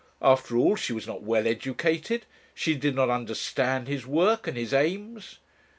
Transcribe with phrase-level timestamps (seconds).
[0.23, 4.73] After all she was not well educated, she did not understand his work and his
[4.73, 5.37] aims....